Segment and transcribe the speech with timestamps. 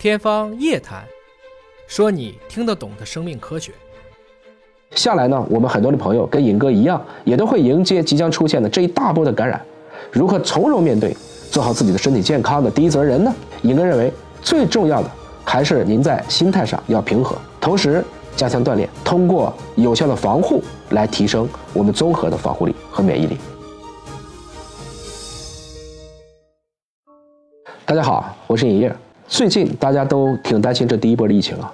[0.00, 1.04] 天方夜谭，
[1.86, 3.70] 说你听得懂的生命科学。
[4.92, 9.60] 下来呢，我们很多的朋友跟尹哥一样，也都会迎接即将出现的这一大波的感染，
[10.10, 11.14] 如何从容面对，
[11.50, 13.34] 做好自己的身体健康的第一责任人呢？
[13.60, 14.10] 尹哥认为，
[14.40, 15.10] 最重要的
[15.44, 18.02] 还是您在心态上要平和，同时
[18.34, 20.62] 加强锻炼，通过有效的防护
[20.92, 23.36] 来提升我们综合的防护力和免疫力。
[27.84, 28.96] 大家好，我是尹烨。
[29.30, 31.72] 最近大家都挺担心这第一波的疫情啊，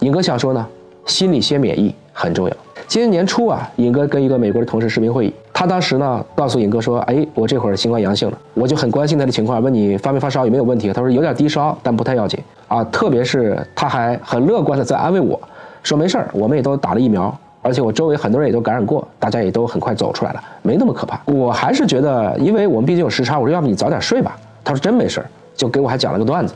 [0.00, 0.64] 尹哥想说呢，
[1.06, 2.54] 心理先免疫很重要。
[2.86, 10.92] 今年年初啊，尹哥跟一个美国的同事视频会议，他当时呢告诉尹哥说，哎，我这会儿新冠阳性了，我就很关心他的情况，问你发没发烧，有没有问题？
[10.92, 12.84] 他说有点低烧，但不太要紧啊。
[12.84, 15.40] 特别是他还很乐观的在安慰我
[15.82, 21.18] 说，没事儿，我们也都打了疫苗，而且我周围很多人也都感染过，大家也都很快走出来了，没那么可怕。
[21.24, 24.36] 我还是觉得，因为我们毕竟有时差，我说要不你早点睡吧。
[24.62, 25.26] 他说真没事儿。
[25.56, 26.54] 就给我还讲了个段子，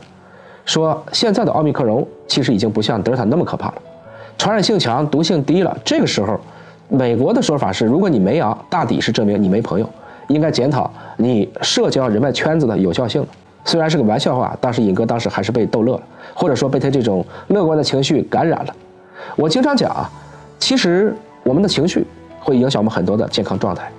[0.65, 3.75] 说现在的奥密克戎其实已经不像德尔塔那么可怕了，
[4.37, 5.77] 传染性强，毒性低了。
[5.85, 6.39] 这个时候，
[6.89, 9.87] 美国的说法是，如果你没阳，大抵是证明你没朋友，
[10.27, 13.25] 应该检讨你社交人脉圈子的有效性。
[13.63, 18.75] 虽然是个玩笑话，但是尹哥当时还是被逗乐了，或者说被他这种乐观的情绪感染了。
[19.35, 20.09] 我经常讲啊，
[20.59, 22.05] 其实我们的情绪
[22.39, 23.89] 会影响我们很多的健康状态。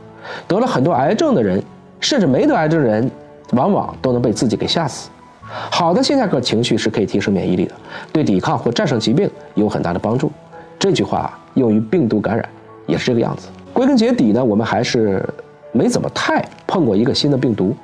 [0.48, 1.62] 得了很多癌症的人，
[2.00, 3.08] 甚至没得癌症的人。
[3.52, 5.08] 往往都能被自己给吓死。
[5.48, 7.72] 好的线下课情绪是可以提升免疫力的，
[8.12, 10.30] 对抵抗或战胜疾病有很大的帮助。
[10.78, 12.46] 这句话用于病毒感染
[12.86, 13.48] 也是这个样子。
[13.72, 15.24] 归根结底呢，我们还是
[15.72, 17.74] 没怎么太碰过一个新的病毒。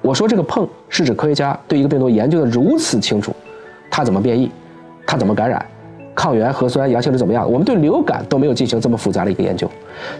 [0.00, 3.32] 我说这个碰是指科学家对一个病毒研究的如此清楚，
[3.90, 4.50] 它怎么变异，
[5.06, 5.64] 它怎么感染。
[6.14, 7.50] 抗原核酸阳性是怎么样？
[7.50, 9.70] 我们对流感都没有进行这么复杂的一个研究，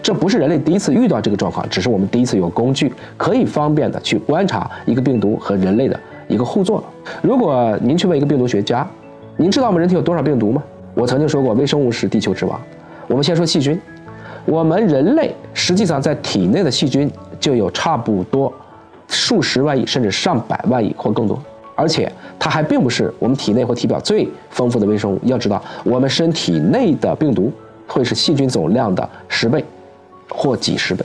[0.02, 6.00] 这不是人类第一次遇到这个状况，只是我们第一次有工具可以方便的去观察一个病毒和人类的
[6.32, 6.82] 一个互作。
[7.20, 8.86] 如果您去问一个病毒学家，
[9.36, 10.62] 您知道我们人体有多少病毒吗？
[10.94, 12.60] 我曾经说过，微生物是地球之王。
[13.08, 13.80] 我们先说细菌，
[14.44, 18.52] 我们人类实际上在体内的细菌就有差不多
[19.08, 21.38] 数十万亿，甚至上百万亿或更多。
[21.74, 25.18] 而且它还并不是我们体内或体表最丰富的微生物。
[25.24, 27.50] 要知道，我们身体内的病毒
[27.86, 29.64] 会是细菌总量的十倍
[30.28, 31.04] 或几十倍。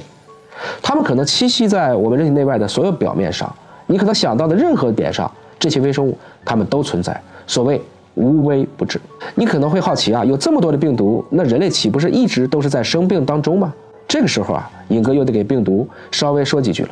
[0.81, 3.51] 它们可能栖息在我们人体内外的所有表面上。
[3.87, 6.15] 你可能想到的任何点上，这些微生物
[6.45, 7.19] 它们都存在。
[7.47, 7.81] 所谓
[8.15, 8.99] 无微不至。
[9.33, 13.73] 你可能会好奇啊，有这么多的病毒，那人类岂不是一直都是在生病当中吗？
[14.07, 16.89] 这个时候啊，尹哥又得给病毒稍微说几句了。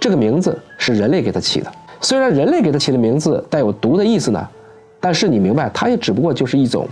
[0.00, 1.70] 这个名字是人类给它起的。
[2.00, 4.48] 虽然人类给它起的名字带有毒的意思呢，
[5.00, 6.86] 但是你明白，它也只不过就是一种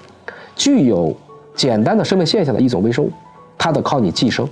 [0.56, 1.14] 具有
[1.54, 3.12] 简单的生命现象的一种微生物，
[3.56, 4.48] 它得靠你寄生。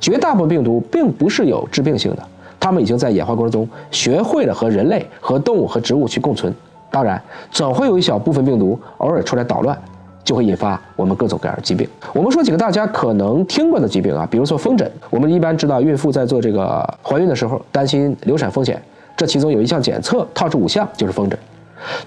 [0.00, 2.22] 绝大部分病毒并不是有致病性的，
[2.58, 6.52] 它们已经在演化过程中学会了和人类、和动物、和植物去共存。
[6.90, 7.20] 当然，
[7.50, 9.76] 总会有一小部分病毒偶尔出来捣乱，
[10.22, 11.88] 就会引发我们各种各样的疾病。
[12.12, 14.88] 我们说几个大家可能听过的疾病啊，比如说风疹。
[15.10, 18.80] 我们一般知道，孕妇在做这个怀孕的时候，担心流产风险。
[19.16, 21.38] 这其中有一项检测套出五项，就是风疹。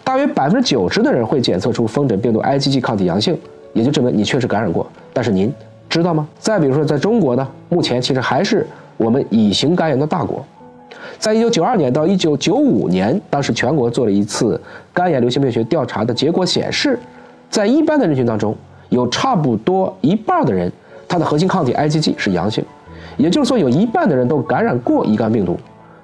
[0.04, 3.38] 大约百分之九十的人会检测出风疹病毒 IgG 抗体阳性，
[3.74, 4.88] 也就证明你确实感染过。
[5.14, 5.54] 但是您
[5.90, 6.28] 知道吗？
[6.40, 8.66] 再比如说，在中国呢，目前其实还是
[8.98, 10.44] 我们乙型肝炎的大国。
[11.18, 14.60] 在一九九二年到一九九五年，当时全国做了一次
[14.94, 17.00] 肝炎流行病学调查的结果显示，
[17.50, 18.56] 在一般的人群当中，
[18.90, 20.72] 有差不多一半的人，
[21.08, 22.64] 他的核心抗体 IgG 是阳性，
[23.16, 25.58] 也就是说，有一半的人都感染过乙肝病毒。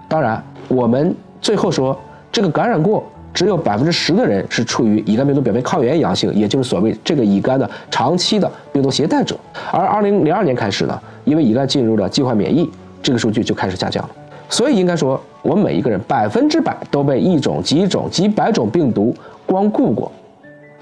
[0.08, 0.42] 当然。
[0.70, 1.96] 我们最后说，
[2.32, 9.36] 这个感染过只有百分之十的人是处于乙肝病毒表面抗原阳性，也就是所谓这个乙肝的长期的病毒携带者。
[9.70, 12.68] 而二零零二年开始呢，因为乙肝进入了计划免疫，
[13.04, 14.10] 这个数据就开始下降了。
[14.50, 19.14] 所以应该说，我们每一个人百分之百都被一种、几种、几百种病毒
[19.46, 20.12] 光顾过，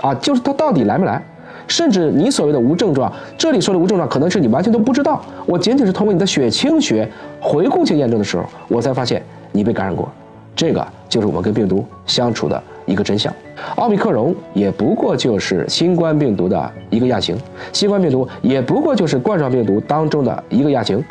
[0.01, 1.21] 啊，就是它到底来没来？
[1.67, 5.21] 甚至你所谓的无症状，这里说的无症状，可能是你完全都不知道。
[5.45, 7.09] 我仅仅是通过你的血清学
[7.39, 9.21] 回顾性验证的时候，我才发现。
[9.53, 10.09] 你被感染过，
[10.55, 13.33] 这个就是我们跟病毒相处的一个真相。
[13.75, 17.35] 奥密克戎也不过就是新冠病毒的一个亚型，
[17.73, 21.03] 新冠病毒也不过就是冠状病毒当中的一个亚型，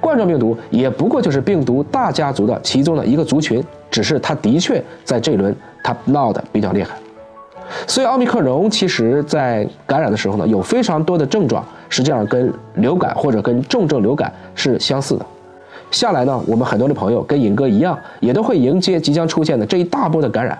[0.00, 6.96] 冠状病毒也不过就是病毒大家族的其中的一个族群，只是它的确在这轮它闹得比较厉害。
[7.86, 15.24] 所以奥密克戎其实在感染的时候呢，有非常多的症状，实际上跟流感或者跟重症流感是相似的。
[15.92, 20.58] 下来呢，我们很多的朋友跟尹哥一样，也都会迎接即将出现的这一大波的感染，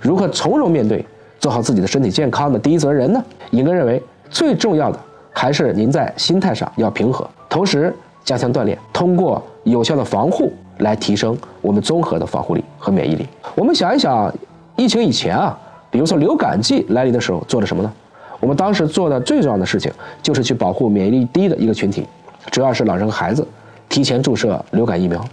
[0.00, 1.04] 如何从容面对，
[1.40, 3.24] 做好自己的身体健康的第一责任人呢？
[3.50, 4.98] 尹哥认为，最重要的
[5.32, 13.26] 还是您在心态上要平和，同时加强锻炼，通过有效的防护来提升我们综合的防护力和免疫力。
[13.54, 14.32] 我们想一想，
[14.76, 15.58] 疫情以前啊，
[15.90, 17.92] 比如说流感季来临的时候做了什么呢？
[18.40, 22.06] 我们当时做的最重要的事情就是去保护免疫力低的一个群体，
[22.50, 23.46] 主要是老人和孩子，
[23.88, 25.24] 提前注射流感疫苗。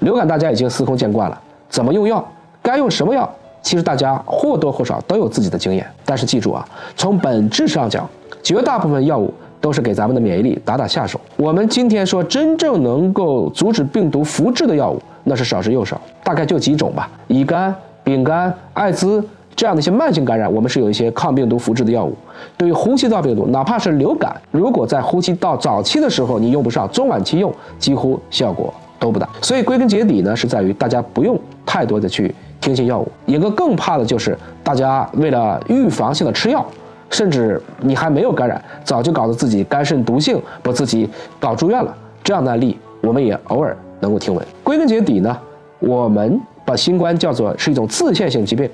[0.00, 2.26] 流感大家已经司空见惯了，怎么用药，
[2.60, 3.30] 该用什么药，
[3.62, 5.86] 其实大家或多或少都有自己的经验。
[6.04, 6.66] 但是记住啊，
[6.96, 8.08] 从本质上讲，
[8.42, 9.32] 绝大部分药物
[9.64, 11.18] 都是给咱们的免疫力打打下手。
[11.38, 19.26] 我们今天说真正能够阻止病毒复制的药物，那是少之又少，大概就几种吧，乙肝、丙肝、艾滋。
[19.56, 22.14] 这样的一些慢性感染，我们是有一些抗病毒复制的药物。
[22.58, 29.26] 对于呼吸道病毒，哪怕是流感，如果在呼吸道早期的时候你用不上，中晚期用，几乎效果都不大。
[29.40, 33.08] 所以归根结底呢，是在于大家不用太多的去听信药物。
[33.24, 36.66] 一个更怕的就是大家为了预防性的吃药，
[37.14, 41.08] 甚至你还没有感染，早就搞得自己肝肾毒性，把自己
[41.38, 41.96] 搞住院了。
[42.24, 44.44] 这样的案例我们也偶尔能够听闻。
[44.64, 45.38] 归根结底呢，
[45.78, 48.68] 我们把新冠叫做是一种自限性疾病。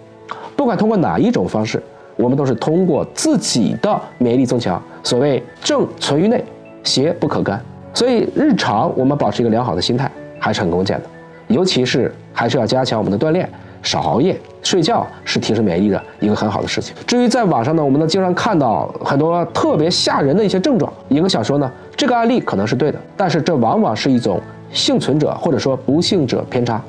[0.56, 1.82] 不管通过哪一种方式，
[2.16, 4.82] 我们都是通过自己的免疫力增强。
[5.02, 6.42] 所谓正存于内，
[6.82, 7.62] 邪不可干。
[7.92, 11.06] 所以日常我们保持一个良好的心态还是很关键的，
[11.48, 13.46] 尤其是还是要加强我们的锻炼，
[13.82, 16.94] 少熬夜，睡觉是提升免疫力的一个很好的事情。
[17.06, 20.92] 至于在网上呢，我们能经常看到很多特别吓人的一些症状。
[21.08, 24.40] 一个想说呢，这个案例可能是对的，但是这往往是一种
[24.72, 26.80] 幸存者或者说不幸者偏差，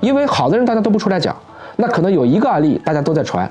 [0.00, 1.34] 因为好的人大家都不出来讲。
[1.76, 3.50] 那可能有一个案例大家都在传，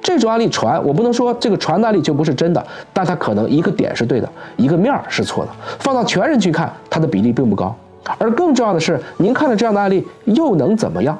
[0.00, 5.50] 这种案例传，我不能说这个传的案例就不是真的，但它可能一个点是对的，一个面儿是错的。
[5.80, 7.74] 放到全人去看，它的比例并不高。
[8.18, 11.18] 而更重要的是，您看了这样的案例又能怎么样？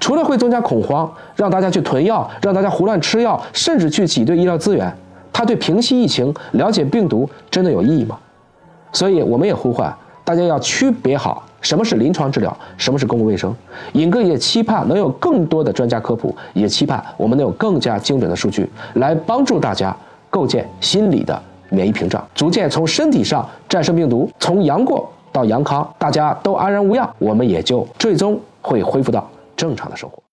[0.00, 4.92] 除了会增加恐慌，让大家去囤药，让大家胡乱吃药，甚至去挤兑医疗资源，
[5.32, 8.18] 它对平息疫情、了解病毒真的有意义吗？
[8.92, 9.94] 所以我们也呼唤
[10.24, 11.44] 大家要区别好。
[11.60, 12.56] 什么是临床治疗？
[12.76, 13.54] 什么是公共卫生？
[13.92, 19.96] 尹哥也期盼能有更多的专家科普，也期盼我们能有更加精准的数据，来帮助大家
[20.28, 29.24] 构建心理的免疫屏障，逐渐从身体上战胜病毒，从阳过到阳康，大家都安然无恙，我们也就最终会恢复到
[29.62, 30.20] 正常的生活。